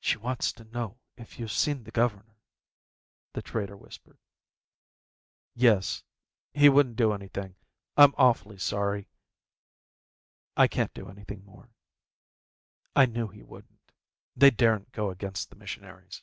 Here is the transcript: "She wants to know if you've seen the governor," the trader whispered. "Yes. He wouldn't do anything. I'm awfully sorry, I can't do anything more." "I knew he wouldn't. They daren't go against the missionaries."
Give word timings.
"She 0.00 0.16
wants 0.18 0.50
to 0.54 0.64
know 0.64 0.98
if 1.16 1.38
you've 1.38 1.52
seen 1.52 1.84
the 1.84 1.92
governor," 1.92 2.34
the 3.32 3.42
trader 3.42 3.76
whispered. 3.76 4.18
"Yes. 5.54 6.02
He 6.52 6.68
wouldn't 6.68 6.96
do 6.96 7.12
anything. 7.12 7.54
I'm 7.96 8.12
awfully 8.18 8.58
sorry, 8.58 9.06
I 10.56 10.66
can't 10.66 10.92
do 10.94 11.08
anything 11.08 11.44
more." 11.44 11.70
"I 12.96 13.06
knew 13.06 13.28
he 13.28 13.44
wouldn't. 13.44 13.92
They 14.34 14.50
daren't 14.50 14.90
go 14.90 15.10
against 15.10 15.50
the 15.50 15.54
missionaries." 15.56 16.22